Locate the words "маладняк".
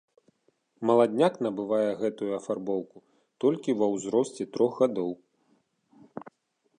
0.89-1.33